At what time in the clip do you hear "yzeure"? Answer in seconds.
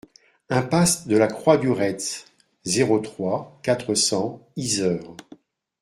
4.57-5.15